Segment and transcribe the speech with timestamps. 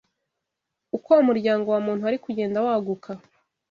[0.97, 3.11] uko umuryango wa muntu wari kugenda waguka